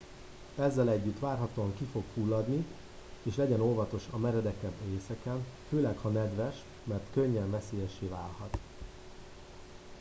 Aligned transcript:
ezzel 0.59 0.89
együtt 0.89 1.19
várhatóan 1.19 1.75
ki 1.75 1.83
fog 1.91 2.03
fulladni 2.13 2.65
és 3.23 3.35
legyen 3.35 3.61
óvatos 3.61 4.03
a 4.09 4.17
meredekebb 4.17 4.73
részeken 4.89 5.45
főleg 5.69 5.97
ha 5.97 6.09
nedves 6.09 6.55
mert 6.83 7.07
könnyen 7.13 7.49
veszélyessé 7.51 8.05
válhat 8.07 8.57